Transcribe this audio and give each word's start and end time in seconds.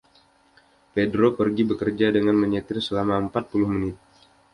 Pedro 0.97 1.25
pergi 1.37 1.61
bekerja 1.69 2.07
dengan 2.17 2.33
menyetir 2.43 2.77
selama 2.87 3.15
empat 3.25 3.43
puluh 3.53 3.69
menit. 3.73 3.95